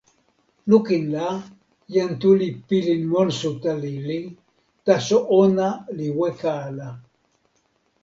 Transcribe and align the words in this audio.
lukin 0.69 1.03
la, 1.15 1.27
jan 1.97 2.11
Tu 2.23 2.29
li 2.39 2.49
pilin 2.73 3.03
monsuta 3.13 3.71
lili, 3.85 4.19
taso 4.87 5.17
ona 5.45 5.69
li 5.97 6.07
weka 6.21 6.51
ala. 6.67 6.89